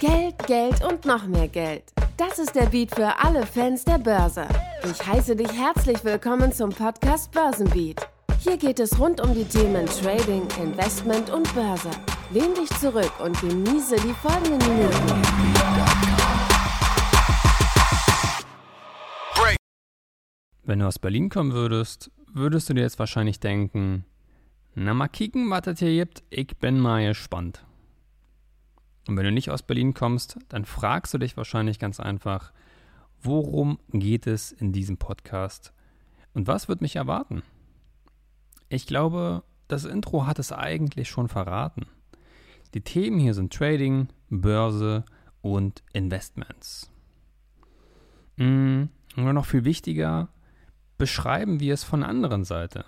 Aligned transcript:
Geld, 0.00 0.46
Geld 0.46 0.84
und 0.84 1.06
noch 1.06 1.26
mehr 1.26 1.48
Geld. 1.48 1.84
Das 2.18 2.38
ist 2.38 2.54
der 2.54 2.66
Beat 2.66 2.94
für 2.94 3.18
alle 3.18 3.46
Fans 3.46 3.82
der 3.82 3.96
Börse. 3.96 4.46
Ich 4.84 5.06
heiße 5.06 5.34
dich 5.34 5.50
herzlich 5.52 6.04
willkommen 6.04 6.52
zum 6.52 6.68
Podcast 6.68 7.32
Börsenbeat. 7.32 8.06
Hier 8.40 8.58
geht 8.58 8.78
es 8.78 8.98
rund 9.00 9.22
um 9.22 9.34
die 9.34 9.44
Themen 9.44 9.86
Trading, 9.86 10.46
Investment 10.62 11.30
und 11.30 11.52
Börse. 11.54 11.88
Lehn 12.30 12.54
dich 12.54 12.68
zurück 12.78 13.10
und 13.24 13.40
genieße 13.40 13.96
die 13.96 14.12
folgenden 14.12 14.58
Minuten. 14.58 15.22
Wenn 20.64 20.80
du 20.80 20.86
aus 20.86 20.98
Berlin 20.98 21.30
kommen 21.30 21.52
würdest, 21.52 22.10
würdest 22.34 22.68
du 22.68 22.74
dir 22.74 22.82
jetzt 22.82 22.98
wahrscheinlich 22.98 23.40
denken, 23.40 24.04
na 24.74 24.92
mal 24.92 25.08
kicken, 25.08 25.48
was 25.48 25.62
das 25.62 25.78
hier 25.78 26.04
gibt, 26.04 26.22
ich 26.28 26.54
bin 26.58 26.78
mal 26.78 27.06
gespannt. 27.06 27.64
Und 29.08 29.16
wenn 29.16 29.24
du 29.24 29.32
nicht 29.32 29.50
aus 29.50 29.62
Berlin 29.62 29.94
kommst, 29.94 30.38
dann 30.48 30.64
fragst 30.64 31.14
du 31.14 31.18
dich 31.18 31.36
wahrscheinlich 31.36 31.78
ganz 31.78 32.00
einfach, 32.00 32.52
worum 33.22 33.78
geht 33.92 34.26
es 34.26 34.52
in 34.52 34.72
diesem 34.72 34.96
Podcast 34.96 35.72
und 36.34 36.46
was 36.46 36.68
wird 36.68 36.80
mich 36.80 36.96
erwarten? 36.96 37.42
Ich 38.68 38.86
glaube, 38.86 39.44
das 39.68 39.84
Intro 39.84 40.26
hat 40.26 40.38
es 40.38 40.52
eigentlich 40.52 41.08
schon 41.08 41.28
verraten. 41.28 41.86
Die 42.74 42.80
Themen 42.80 43.18
hier 43.18 43.34
sind 43.34 43.52
Trading, 43.52 44.08
Börse 44.28 45.04
und 45.40 45.82
Investments. 45.92 46.90
Und 48.38 48.90
noch 49.16 49.46
viel 49.46 49.64
wichtiger, 49.64 50.28
beschreiben 50.98 51.60
wir 51.60 51.74
es 51.74 51.84
von 51.84 52.00
der 52.00 52.08
anderen 52.08 52.44
Seite. 52.44 52.84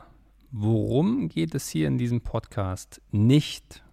Worum 0.50 1.28
geht 1.28 1.54
es 1.54 1.68
hier 1.68 1.88
in 1.88 1.96
diesem 1.96 2.22
Podcast 2.22 3.00
nicht? 3.12 3.84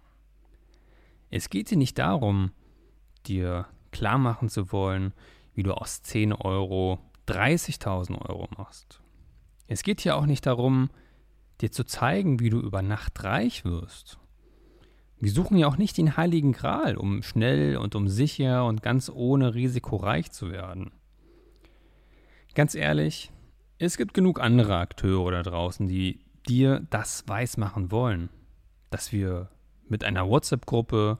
Es 1.36 1.50
geht 1.50 1.68
hier 1.68 1.76
nicht 1.76 1.98
darum, 1.98 2.50
dir 3.26 3.66
klar 3.92 4.16
machen 4.16 4.48
zu 4.48 4.72
wollen, 4.72 5.12
wie 5.52 5.64
du 5.64 5.74
aus 5.74 6.00
10 6.00 6.32
Euro 6.32 6.98
30.000 7.28 8.26
Euro 8.26 8.48
machst. 8.56 9.02
Es 9.66 9.82
geht 9.82 10.00
hier 10.00 10.16
auch 10.16 10.24
nicht 10.24 10.46
darum, 10.46 10.88
dir 11.60 11.70
zu 11.70 11.84
zeigen, 11.84 12.40
wie 12.40 12.48
du 12.48 12.58
über 12.58 12.80
Nacht 12.80 13.22
reich 13.22 13.66
wirst. 13.66 14.18
Wir 15.20 15.30
suchen 15.30 15.58
ja 15.58 15.66
auch 15.66 15.76
nicht 15.76 15.98
den 15.98 16.16
heiligen 16.16 16.52
Gral, 16.52 16.96
um 16.96 17.22
schnell 17.22 17.76
und 17.76 17.94
um 17.94 18.08
sicher 18.08 18.64
und 18.64 18.82
ganz 18.82 19.10
ohne 19.14 19.54
Risiko 19.54 19.96
reich 19.96 20.30
zu 20.30 20.50
werden. 20.50 20.90
Ganz 22.54 22.74
ehrlich, 22.74 23.30
es 23.76 23.98
gibt 23.98 24.14
genug 24.14 24.40
andere 24.40 24.78
Akteure 24.78 25.32
da 25.32 25.42
draußen, 25.42 25.86
die 25.86 26.20
dir 26.48 26.86
das 26.88 27.28
weismachen 27.28 27.90
wollen, 27.90 28.30
dass 28.88 29.12
wir 29.12 29.50
mit 29.88 30.04
einer 30.04 30.28
WhatsApp-Gruppe, 30.28 31.18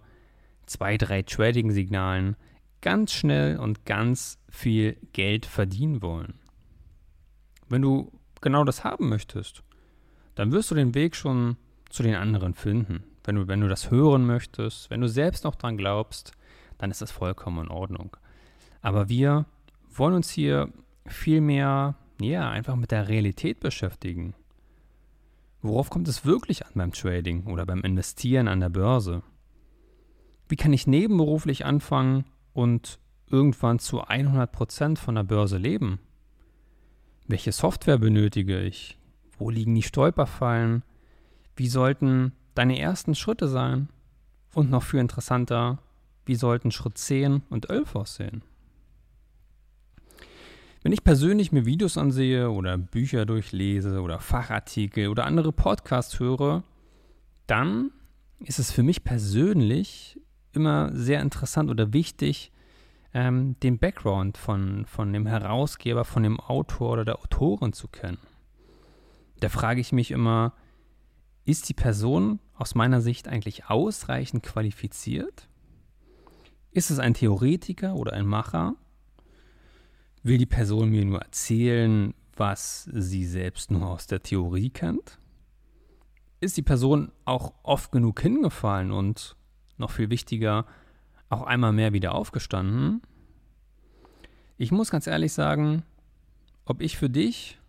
zwei, 0.66 0.96
drei 0.96 1.22
Trading-Signalen 1.22 2.36
ganz 2.80 3.12
schnell 3.12 3.58
und 3.58 3.84
ganz 3.84 4.38
viel 4.48 4.96
Geld 5.12 5.46
verdienen 5.46 6.02
wollen. 6.02 6.34
Wenn 7.68 7.82
du 7.82 8.12
genau 8.40 8.64
das 8.64 8.84
haben 8.84 9.08
möchtest, 9.08 9.62
dann 10.34 10.52
wirst 10.52 10.70
du 10.70 10.74
den 10.74 10.94
Weg 10.94 11.16
schon 11.16 11.56
zu 11.88 12.02
den 12.02 12.14
anderen 12.14 12.54
finden. 12.54 13.02
Wenn 13.24 13.36
du, 13.36 13.48
wenn 13.48 13.60
du 13.60 13.68
das 13.68 13.90
hören 13.90 14.24
möchtest, 14.24 14.90
wenn 14.90 15.00
du 15.00 15.08
selbst 15.08 15.44
noch 15.44 15.56
dran 15.56 15.76
glaubst, 15.76 16.32
dann 16.78 16.90
ist 16.90 17.02
das 17.02 17.10
vollkommen 17.10 17.64
in 17.64 17.70
Ordnung. 17.70 18.16
Aber 18.82 19.08
wir 19.08 19.46
wollen 19.90 20.14
uns 20.14 20.30
hier 20.30 20.72
viel 21.06 21.40
mehr, 21.40 21.96
ja, 22.20 22.50
einfach 22.50 22.76
mit 22.76 22.92
der 22.92 23.08
Realität 23.08 23.60
beschäftigen. 23.60 24.34
Worauf 25.66 25.90
kommt 25.90 26.06
es 26.06 26.24
wirklich 26.24 26.64
an 26.64 26.72
beim 26.76 26.92
Trading 26.92 27.46
oder 27.46 27.66
beim 27.66 27.82
Investieren 27.82 28.46
an 28.46 28.60
der 28.60 28.68
Börse? 28.68 29.22
Wie 30.48 30.54
kann 30.54 30.72
ich 30.72 30.86
nebenberuflich 30.86 31.64
anfangen 31.64 32.24
und 32.52 33.00
irgendwann 33.28 33.80
zu 33.80 34.04
100% 34.04 34.96
von 34.96 35.16
der 35.16 35.24
Börse 35.24 35.58
leben? 35.58 35.98
Welche 37.26 37.50
Software 37.50 37.98
benötige 37.98 38.60
ich? 38.60 38.96
Wo 39.38 39.50
liegen 39.50 39.74
die 39.74 39.82
Stolperfallen? 39.82 40.84
Wie 41.56 41.66
sollten 41.66 42.32
deine 42.54 42.78
ersten 42.78 43.16
Schritte 43.16 43.48
sein? 43.48 43.88
Und 44.54 44.70
noch 44.70 44.84
viel 44.84 45.00
interessanter, 45.00 45.78
wie 46.26 46.36
sollten 46.36 46.70
Schritt 46.70 46.96
10 46.96 47.42
und 47.50 47.70
11 47.70 47.96
aussehen? 47.96 48.42
Wenn 50.86 50.92
ich 50.92 51.02
persönlich 51.02 51.50
mir 51.50 51.66
Videos 51.66 51.98
ansehe 51.98 52.48
oder 52.48 52.78
Bücher 52.78 53.26
durchlese 53.26 54.02
oder 54.02 54.20
Fachartikel 54.20 55.08
oder 55.08 55.24
andere 55.24 55.50
Podcasts 55.50 56.20
höre, 56.20 56.62
dann 57.48 57.90
ist 58.38 58.60
es 58.60 58.70
für 58.70 58.84
mich 58.84 59.02
persönlich 59.02 60.20
immer 60.52 60.94
sehr 60.94 61.22
interessant 61.22 61.70
oder 61.70 61.92
wichtig, 61.92 62.52
ähm, 63.12 63.58
den 63.64 63.80
Background 63.80 64.38
von, 64.38 64.86
von 64.86 65.12
dem 65.12 65.26
Herausgeber, 65.26 66.04
von 66.04 66.22
dem 66.22 66.38
Autor 66.38 66.92
oder 66.92 67.04
der 67.04 67.18
Autorin 67.18 67.72
zu 67.72 67.88
kennen. 67.88 68.18
Da 69.40 69.48
frage 69.48 69.80
ich 69.80 69.90
mich 69.90 70.12
immer, 70.12 70.52
ist 71.44 71.68
die 71.68 71.74
Person 71.74 72.38
aus 72.54 72.76
meiner 72.76 73.00
Sicht 73.00 73.26
eigentlich 73.26 73.68
ausreichend 73.68 74.44
qualifiziert? 74.44 75.48
Ist 76.70 76.92
es 76.92 77.00
ein 77.00 77.14
Theoretiker 77.14 77.96
oder 77.96 78.12
ein 78.12 78.26
Macher? 78.26 78.76
Will 80.26 80.38
die 80.38 80.44
Person 80.46 80.90
mir 80.90 81.04
nur 81.04 81.20
erzählen, 81.20 82.12
was 82.34 82.90
sie 82.92 83.24
selbst 83.24 83.70
nur 83.70 83.88
aus 83.88 84.08
der 84.08 84.24
Theorie 84.24 84.70
kennt? 84.70 85.20
Ist 86.40 86.56
die 86.56 86.62
Person 86.62 87.12
auch 87.24 87.54
oft 87.62 87.92
genug 87.92 88.20
hingefallen 88.20 88.90
und, 88.90 89.36
noch 89.78 89.92
viel 89.92 90.10
wichtiger, 90.10 90.66
auch 91.28 91.42
einmal 91.42 91.72
mehr 91.72 91.92
wieder 91.92 92.12
aufgestanden? 92.12 93.02
Ich 94.56 94.72
muss 94.72 94.90
ganz 94.90 95.06
ehrlich 95.06 95.32
sagen, 95.32 95.84
ob 96.64 96.82
ich 96.82 96.98
für 96.98 97.08
dich, 97.08 97.60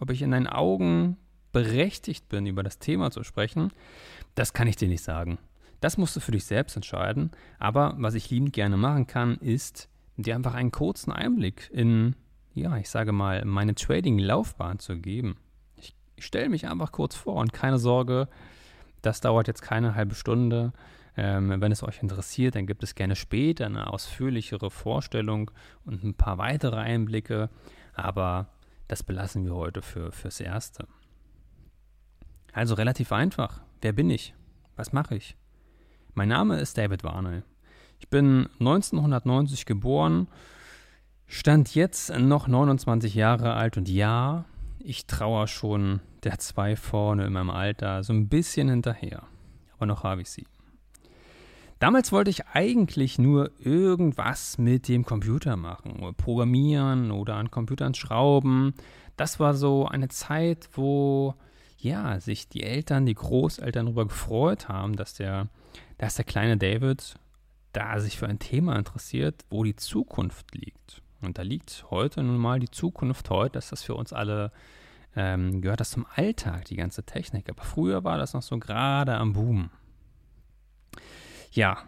ob 0.00 0.10
ich 0.10 0.20
in 0.20 0.32
deinen 0.32 0.48
Augen 0.48 1.16
berechtigt 1.50 2.28
bin, 2.28 2.44
über 2.44 2.62
das 2.62 2.78
Thema 2.78 3.10
zu 3.10 3.22
sprechen, 3.22 3.72
das 4.34 4.52
kann 4.52 4.68
ich 4.68 4.76
dir 4.76 4.88
nicht 4.88 5.02
sagen. 5.02 5.38
Das 5.80 5.96
musst 5.96 6.14
du 6.14 6.20
für 6.20 6.32
dich 6.32 6.44
selbst 6.44 6.76
entscheiden. 6.76 7.30
Aber 7.58 7.94
was 7.96 8.12
ich 8.12 8.28
liebend 8.28 8.52
gerne 8.52 8.76
machen 8.76 9.06
kann, 9.06 9.38
ist 9.38 9.88
dir 10.16 10.34
einfach 10.34 10.54
einen 10.54 10.70
kurzen 10.70 11.12
Einblick 11.12 11.70
in, 11.72 12.16
ja, 12.54 12.76
ich 12.76 12.90
sage 12.90 13.12
mal, 13.12 13.44
meine 13.44 13.74
Trading-Laufbahn 13.74 14.78
zu 14.78 14.98
geben. 14.98 15.36
Ich, 15.76 15.94
stelle 16.18 16.50
mich 16.50 16.68
einfach 16.68 16.92
kurz 16.92 17.14
vor 17.14 17.36
und 17.36 17.54
keine 17.54 17.78
Sorge, 17.78 18.28
das 19.00 19.22
dauert 19.22 19.48
jetzt 19.48 19.62
keine 19.62 19.94
halbe 19.94 20.14
Stunde. 20.14 20.72
Ähm, 21.16 21.60
wenn 21.60 21.72
es 21.72 21.82
euch 21.82 22.02
interessiert, 22.02 22.54
dann 22.54 22.66
gibt 22.66 22.82
es 22.82 22.94
gerne 22.94 23.16
später 23.16 23.66
eine 23.66 23.90
ausführlichere 23.90 24.70
Vorstellung 24.70 25.50
und 25.84 26.04
ein 26.04 26.14
paar 26.14 26.38
weitere 26.38 26.76
Einblicke. 26.76 27.48
Aber 27.94 28.48
das 28.86 29.02
belassen 29.02 29.44
wir 29.44 29.54
heute 29.54 29.82
für, 29.82 30.12
fürs 30.12 30.40
Erste. 30.40 30.86
Also 32.52 32.74
relativ 32.74 33.12
einfach. 33.12 33.62
Wer 33.80 33.92
bin 33.92 34.10
ich? 34.10 34.34
Was 34.76 34.92
mache 34.92 35.16
ich? 35.16 35.36
Mein 36.14 36.28
Name 36.28 36.58
ist 36.58 36.76
David 36.76 37.04
Warnell. 37.04 37.44
Ich 38.00 38.08
bin 38.08 38.48
1990 38.58 39.66
geboren, 39.66 40.26
stand 41.26 41.74
jetzt 41.74 42.10
noch 42.18 42.48
29 42.48 43.14
Jahre 43.14 43.52
alt 43.52 43.76
und 43.76 43.88
ja, 43.88 44.46
ich 44.78 45.06
traue 45.06 45.46
schon 45.46 46.00
der 46.24 46.38
zwei 46.38 46.76
vorne 46.76 47.26
in 47.26 47.32
meinem 47.34 47.50
Alter 47.50 48.02
so 48.02 48.14
ein 48.14 48.28
bisschen 48.28 48.68
hinterher. 48.70 49.22
Aber 49.76 49.86
noch 49.86 50.02
habe 50.02 50.22
ich 50.22 50.30
sie. 50.30 50.46
Damals 51.78 52.10
wollte 52.10 52.30
ich 52.30 52.46
eigentlich 52.48 53.18
nur 53.18 53.50
irgendwas 53.58 54.58
mit 54.58 54.88
dem 54.88 55.04
Computer 55.04 55.56
machen, 55.56 56.14
programmieren 56.16 57.10
oder 57.10 57.36
an 57.36 57.50
Computern 57.50 57.94
schrauben. 57.94 58.74
Das 59.16 59.40
war 59.40 59.54
so 59.54 59.86
eine 59.86 60.08
Zeit, 60.08 60.70
wo 60.72 61.34
ja, 61.76 62.18
sich 62.18 62.48
die 62.48 62.62
Eltern, 62.62 63.04
die 63.06 63.14
Großeltern 63.14 63.86
darüber 63.86 64.06
gefreut 64.06 64.68
haben, 64.68 64.96
dass 64.96 65.14
der, 65.14 65.48
dass 65.98 66.16
der 66.16 66.24
kleine 66.24 66.56
David 66.56 67.18
da 67.72 68.00
sich 68.00 68.18
für 68.18 68.26
ein 68.26 68.38
Thema 68.38 68.76
interessiert, 68.76 69.44
wo 69.50 69.64
die 69.64 69.76
Zukunft 69.76 70.54
liegt. 70.54 71.02
Und 71.22 71.38
da 71.38 71.42
liegt 71.42 71.86
heute 71.90 72.22
nun 72.22 72.38
mal 72.38 72.60
die 72.60 72.70
Zukunft 72.70 73.30
heute, 73.30 73.54
dass 73.54 73.70
das 73.70 73.82
für 73.82 73.94
uns 73.94 74.12
alle 74.12 74.52
ähm, 75.14 75.60
gehört 75.60 75.80
das 75.80 75.90
zum 75.90 76.06
Alltag, 76.14 76.64
die 76.66 76.76
ganze 76.76 77.04
Technik. 77.04 77.48
Aber 77.48 77.62
früher 77.62 78.04
war 78.04 78.18
das 78.18 78.32
noch 78.32 78.42
so 78.42 78.58
gerade 78.58 79.14
am 79.14 79.32
Boom. 79.32 79.70
Ja, 81.52 81.78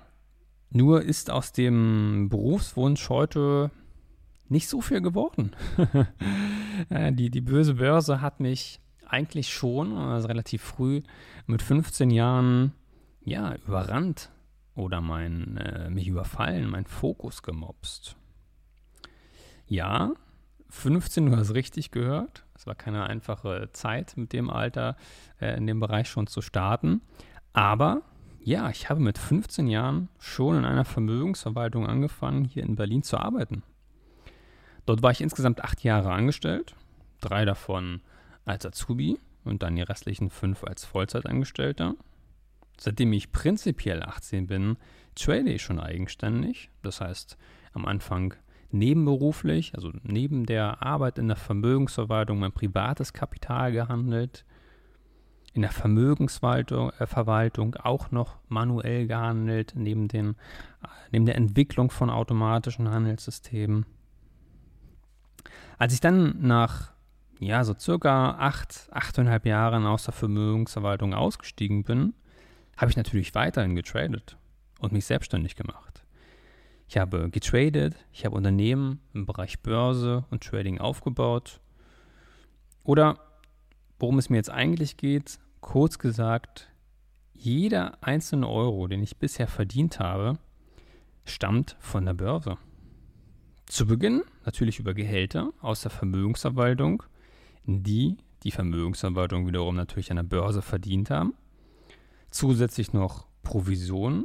nur 0.71 1.03
ist 1.03 1.31
aus 1.31 1.53
dem 1.53 2.29
Berufswunsch 2.29 3.09
heute 3.09 3.71
nicht 4.49 4.69
so 4.69 4.81
viel 4.81 5.01
geworden. 5.01 5.53
Äh, 6.89 7.13
die, 7.13 7.31
die 7.31 7.43
böse 7.43 7.75
Börse 7.75 8.23
hat 8.23 8.41
mich 8.41 8.81
eigentlich 9.07 9.53
schon, 9.53 9.95
also 9.95 10.27
relativ 10.27 10.63
früh, 10.63 11.03
mit 11.47 11.61
15 11.61 12.11
Jahren, 12.11 12.73
ja, 13.23 13.55
überrannt 13.67 14.31
oder 14.75 15.01
mein, 15.01 15.57
äh, 15.57 15.91
mich 15.91 16.09
überfallen, 16.09 16.71
mein 16.71 16.87
Fokus 16.87 17.43
gemobst. 17.43 18.17
Ja, 19.67 20.13
15, 20.71 21.27
du 21.27 21.37
hast 21.37 21.55
richtig 21.55 21.91
gehört. 21.91 22.45
Es 22.55 22.67
war 22.67 22.75
keine 22.75 23.05
einfache 23.05 23.69
Zeit 23.73 24.17
mit 24.17 24.33
dem 24.33 24.49
Alter 24.49 24.97
äh, 25.41 25.57
in 25.57 25.67
dem 25.67 25.81
Bereich 25.81 26.09
schon 26.09 26.27
zu 26.27 26.41
starten. 26.41 27.03
Aber 27.53 28.03
ja, 28.41 28.71
ich 28.71 28.89
habe 28.89 29.01
mit 29.01 29.19
15 29.19 29.69
Jahren 29.69 30.09
schon 30.19 30.57
in 30.57 30.65
einer 30.65 30.85
Vermögensverwaltung 30.85 31.87
angefangen, 31.87 32.45
hier 32.45 32.65
in 32.65 32.77
Berlin 32.77 33.03
zu 33.03 33.19
arbeiten. 33.19 33.63
Dort 34.87 35.03
war 35.03 35.13
ich 35.13 35.21
insgesamt 35.21 35.63
acht 35.63 35.85
Jahre 35.85 36.11
angestellt, 36.11 36.75
drei 37.21 37.45
davon 37.45 38.01
als 38.45 38.67
Azubi 38.67 39.19
und 39.45 39.63
dann 39.63 39.77
die 39.77 39.83
restlichen 39.83 40.31
fünf 40.31 40.65
als 40.65 40.85
Vollzeitangestellter. 40.85 41.95
Seitdem 42.79 43.13
ich 43.13 43.33
prinzipiell 43.33 44.03
18 44.03 44.47
bin, 44.47 44.77
trade 45.15 45.51
ich 45.51 45.63
schon 45.63 45.81
eigenständig. 45.81 46.71
Das 46.83 47.01
heißt, 47.01 47.39
am 47.73 47.87
Anfang 47.87 48.35
nebenberuflich, 48.71 49.75
also 49.75 49.91
neben 50.03 50.47
der 50.47 50.83
Arbeit 50.83 51.19
in 51.19 51.29
der 51.29 51.37
Vermögensverwaltung, 51.37 52.39
mein 52.39 52.53
privates 52.53 53.13
Kapital 53.13 53.73
gehandelt, 53.73 54.45
in 55.55 55.63
der 55.63 55.71
Vermögensverwaltung 55.71 57.75
äh, 57.75 57.79
auch 57.83 58.11
noch 58.11 58.37
manuell 58.49 59.07
gehandelt, 59.07 59.75
neben, 59.77 60.09
den, 60.09 60.35
neben 61.11 61.27
der 61.27 61.37
Entwicklung 61.37 61.91
von 61.91 62.09
automatischen 62.09 62.91
Handelssystemen. 62.91 63.85
Als 65.79 65.93
ich 65.93 66.01
dann 66.01 66.41
nach 66.41 66.93
ja, 67.39 67.65
so 67.65 67.75
circa 67.79 68.37
acht, 68.39 68.89
achteinhalb 68.93 69.45
Jahren 69.47 69.85
aus 69.85 70.05
der 70.05 70.15
Vermögensverwaltung 70.15 71.13
ausgestiegen 71.13 71.83
bin, 71.83 72.15
habe 72.77 72.91
ich 72.91 72.97
natürlich 72.97 73.35
weiterhin 73.35 73.77
getradet 73.77 74.37
und 74.81 74.93
mich 74.93 75.05
selbstständig 75.05 75.57
gemacht. 75.57 76.05
Ich 76.89 76.99
habe 76.99 77.31
getradet, 77.31 77.95
ich 78.13 78.25
habe 78.25 78.37
Unternehmen 78.37 79.01
im 79.15 79.25
Bereich 79.25 79.61
Börse 79.61 80.25
und 80.31 80.43
Trading 80.43 80.79
aufgebaut. 80.79 81.61
Oder 82.85 83.19
worum 83.99 84.19
es 84.19 84.29
mir 84.29 84.37
jetzt 84.37 84.51
eigentlich 84.51 84.97
geht, 84.97 85.39
kurz 85.61 85.99
gesagt, 85.99 86.69
jeder 87.33 88.03
einzelne 88.03 88.49
Euro, 88.49 88.89
den 88.89 89.03
ich 89.03 89.17
bisher 89.17 89.47
verdient 89.47 90.01
habe, 90.01 90.39
stammt 91.25 91.77
von 91.81 92.05
der 92.05 92.15
Börse. 92.15 92.59
Zu 93.67 93.87
Beginn 93.87 94.23
natürlich 94.45 94.79
über 94.79 94.93
Gehälter 94.93 95.53
aus 95.61 95.83
der 95.83 95.91
Vermögensverwaltung, 95.91 97.05
die 97.65 98.19
die 98.43 98.51
Vermögensverwaltung 98.51 99.47
wiederum 99.47 99.77
natürlich 99.77 100.11
an 100.11 100.17
der 100.17 100.25
Börse 100.25 100.63
verdient 100.63 101.11
haben. 101.11 101.35
Zusätzlich 102.33 102.93
noch 102.93 103.27
Provisionen, 103.45 104.25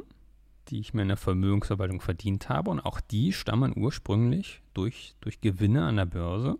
die 0.68 0.80
ich 0.80 0.92
mir 0.94 1.02
in 1.02 1.08
der 1.08 1.16
Vermögensverwaltung 1.16 2.00
verdient 2.00 2.48
habe 2.48 2.70
und 2.70 2.80
auch 2.80 3.00
die 3.00 3.32
stammen 3.32 3.72
ursprünglich 3.76 4.60
durch, 4.74 5.14
durch 5.20 5.40
Gewinne 5.40 5.84
an 5.84 5.96
der 5.96 6.06
Börse. 6.06 6.58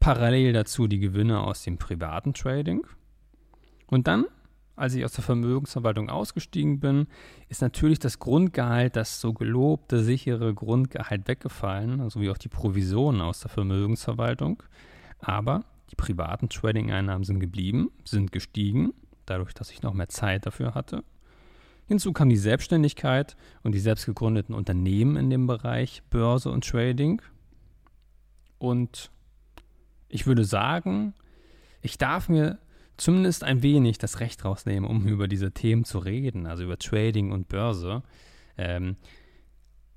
Parallel 0.00 0.54
dazu 0.54 0.86
die 0.86 0.98
Gewinne 0.98 1.40
aus 1.40 1.62
dem 1.62 1.76
privaten 1.76 2.32
Trading. 2.32 2.86
Und 3.86 4.08
dann 4.08 4.24
als 4.76 4.94
ich 4.94 5.04
aus 5.04 5.12
der 5.12 5.24
Vermögensverwaltung 5.24 6.10
ausgestiegen 6.10 6.80
bin, 6.80 7.06
ist 7.48 7.62
natürlich 7.62 7.98
das 7.98 8.18
Grundgehalt, 8.18 8.94
das 8.94 9.22
so 9.22 9.32
gelobte, 9.32 10.04
sichere 10.04 10.52
Grundgehalt 10.54 11.26
weggefallen, 11.26 12.08
sowie 12.10 12.28
auch 12.28 12.36
die 12.36 12.48
Provisionen 12.48 13.22
aus 13.22 13.40
der 13.40 13.48
Vermögensverwaltung. 13.48 14.62
Aber 15.18 15.64
die 15.90 15.96
privaten 15.96 16.50
Trading-Einnahmen 16.50 17.24
sind 17.24 17.40
geblieben, 17.40 17.90
sind 18.04 18.32
gestiegen, 18.32 18.92
dadurch, 19.26 19.54
dass 19.54 19.70
ich 19.70 19.82
noch 19.82 19.94
mehr 19.94 20.08
Zeit 20.08 20.46
dafür 20.46 20.74
hatte. 20.74 21.04
Hinzu 21.86 22.12
kam 22.12 22.28
die 22.28 22.36
Selbstständigkeit 22.36 23.36
und 23.62 23.72
die 23.72 23.80
selbst 23.80 24.06
gegründeten 24.06 24.54
Unternehmen 24.54 25.16
in 25.16 25.30
dem 25.30 25.46
Bereich 25.46 26.02
Börse 26.10 26.50
und 26.50 26.66
Trading. 26.66 27.22
Und 28.58 29.10
ich 30.08 30.26
würde 30.26 30.44
sagen, 30.44 31.14
ich 31.82 31.98
darf 31.98 32.28
mir 32.28 32.58
zumindest 32.96 33.44
ein 33.44 33.62
wenig 33.62 33.98
das 33.98 34.20
Recht 34.20 34.44
rausnehmen, 34.44 34.88
um 34.88 35.06
über 35.06 35.28
diese 35.28 35.52
Themen 35.52 35.84
zu 35.84 35.98
reden, 35.98 36.46
also 36.46 36.64
über 36.64 36.78
Trading 36.78 37.30
und 37.30 37.48
Börse. 37.48 38.02
Ähm, 38.56 38.96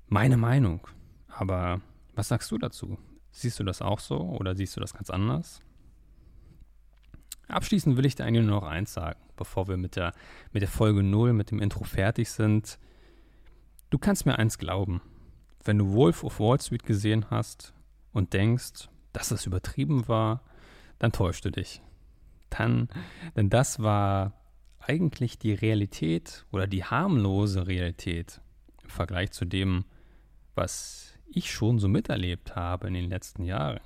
meine 0.06 0.36
Meinung. 0.36 0.86
Aber 1.28 1.80
was 2.14 2.28
sagst 2.28 2.50
du 2.50 2.58
dazu? 2.58 2.98
Siehst 3.32 3.58
du 3.58 3.64
das 3.64 3.80
auch 3.80 4.00
so 4.00 4.18
oder 4.18 4.54
siehst 4.54 4.76
du 4.76 4.80
das 4.80 4.94
ganz 4.94 5.10
anders? 5.10 5.62
Abschließend 7.50 7.96
will 7.96 8.06
ich 8.06 8.14
dir 8.14 8.24
eigentlich 8.24 8.46
nur 8.46 8.60
noch 8.60 8.66
eins 8.66 8.92
sagen, 8.92 9.20
bevor 9.36 9.68
wir 9.68 9.76
mit 9.76 9.96
der, 9.96 10.12
mit 10.52 10.62
der 10.62 10.68
Folge 10.68 11.02
0, 11.02 11.32
mit 11.32 11.50
dem 11.50 11.60
Intro 11.60 11.84
fertig 11.84 12.30
sind. 12.30 12.78
Du 13.90 13.98
kannst 13.98 14.26
mir 14.26 14.38
eins 14.38 14.58
glauben. 14.58 15.00
Wenn 15.64 15.78
du 15.78 15.92
Wolf 15.92 16.24
of 16.24 16.40
Wall 16.40 16.60
Street 16.60 16.84
gesehen 16.84 17.26
hast 17.30 17.74
und 18.12 18.32
denkst, 18.32 18.88
dass 19.12 19.30
es 19.30 19.46
übertrieben 19.46 20.08
war, 20.08 20.42
dann 20.98 21.12
täuschst 21.12 21.44
du 21.44 21.50
dich 21.50 21.82
dann, 22.50 22.88
denn 23.36 23.48
das 23.48 23.80
war 23.80 24.34
eigentlich 24.80 25.38
die 25.38 25.54
Realität 25.54 26.44
oder 26.50 26.66
die 26.66 26.84
harmlose 26.84 27.66
Realität 27.66 28.40
im 28.82 28.90
Vergleich 28.90 29.30
zu 29.30 29.44
dem, 29.44 29.84
was 30.54 31.14
ich 31.26 31.52
schon 31.52 31.78
so 31.78 31.88
miterlebt 31.88 32.56
habe 32.56 32.88
in 32.88 32.94
den 32.94 33.08
letzten 33.08 33.44
Jahren. 33.44 33.80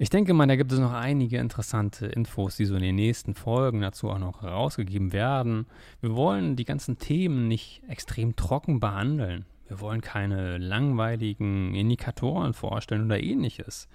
Ich 0.00 0.10
denke 0.10 0.32
mal, 0.32 0.46
da 0.46 0.54
gibt 0.54 0.70
es 0.70 0.78
noch 0.78 0.92
einige 0.92 1.38
interessante 1.38 2.06
Infos, 2.06 2.56
die 2.56 2.66
so 2.66 2.76
in 2.76 2.82
den 2.82 2.94
nächsten 2.94 3.34
Folgen 3.34 3.80
dazu 3.80 4.08
auch 4.10 4.20
noch 4.20 4.42
herausgegeben 4.42 5.12
werden. 5.12 5.66
Wir 6.00 6.14
wollen 6.14 6.54
die 6.54 6.64
ganzen 6.64 6.98
Themen 6.98 7.48
nicht 7.48 7.82
extrem 7.88 8.36
trocken 8.36 8.78
behandeln. 8.78 9.44
Wir 9.66 9.80
wollen 9.80 10.00
keine 10.00 10.58
langweiligen 10.58 11.74
Indikatoren 11.74 12.54
vorstellen 12.54 13.06
oder 13.06 13.20
ähnliches. 13.20 13.88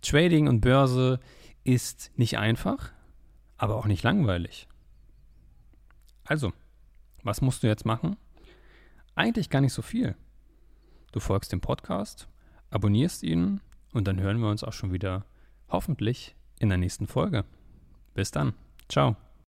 Trading 0.00 0.48
und 0.48 0.62
Börse 0.62 1.20
ist 1.62 2.10
nicht 2.16 2.38
einfach, 2.38 2.90
aber 3.58 3.76
auch 3.76 3.86
nicht 3.86 4.02
langweilig. 4.02 4.66
Also, 6.24 6.54
was 7.22 7.42
musst 7.42 7.62
du 7.62 7.66
jetzt 7.66 7.84
machen? 7.84 8.16
Eigentlich 9.14 9.50
gar 9.50 9.60
nicht 9.60 9.74
so 9.74 9.82
viel. 9.82 10.16
Du 11.12 11.20
folgst 11.20 11.52
dem 11.52 11.60
Podcast, 11.60 12.28
abonnierst 12.70 13.22
ihn 13.22 13.60
und 13.92 14.08
dann 14.08 14.20
hören 14.20 14.40
wir 14.40 14.48
uns 14.48 14.64
auch 14.64 14.72
schon 14.72 14.94
wieder 14.94 15.26
hoffentlich 15.70 16.34
in 16.58 16.68
der 16.68 16.78
nächsten 16.78 17.06
Folge. 17.06 17.44
Bis 18.14 18.30
dann. 18.30 18.54
Ciao. 18.88 19.16